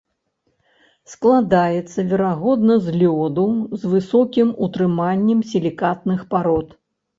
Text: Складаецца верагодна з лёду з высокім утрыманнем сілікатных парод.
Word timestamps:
Складаецца 1.13 2.05
верагодна 2.13 2.79
з 2.87 2.95
лёду 3.03 3.45
з 3.83 3.93
высокім 3.93 4.47
утрыманнем 4.69 5.47
сілікатных 5.53 6.29
парод. 6.35 6.67